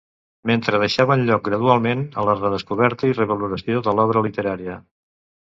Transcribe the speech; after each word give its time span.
mentre 0.51 0.77
deixaven 0.83 1.25
lloc 1.27 1.43
gradualment 1.47 2.01
a 2.21 2.25
la 2.31 2.35
redescoberta 2.39 3.11
i 3.11 3.15
revaloració 3.19 3.85
de 3.91 3.95
l'obra 4.01 4.27
literària 4.31 4.81